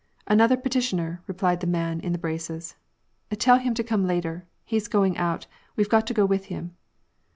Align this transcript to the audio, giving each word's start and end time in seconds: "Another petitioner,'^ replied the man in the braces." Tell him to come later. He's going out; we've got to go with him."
"Another 0.27 0.57
petitioner,'^ 0.57 1.19
replied 1.27 1.59
the 1.59 1.67
man 1.67 1.99
in 1.99 2.11
the 2.11 2.17
braces." 2.17 2.73
Tell 3.37 3.59
him 3.59 3.75
to 3.75 3.83
come 3.83 4.07
later. 4.07 4.47
He's 4.65 4.87
going 4.87 5.15
out; 5.15 5.45
we've 5.75 5.89
got 5.89 6.07
to 6.07 6.13
go 6.15 6.25
with 6.25 6.45
him." 6.45 6.75